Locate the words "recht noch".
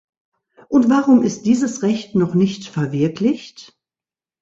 1.83-2.33